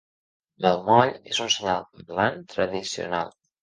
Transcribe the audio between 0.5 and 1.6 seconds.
El moll és un